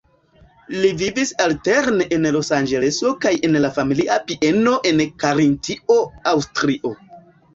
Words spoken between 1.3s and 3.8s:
alterne en Losanĝeleso kaj en la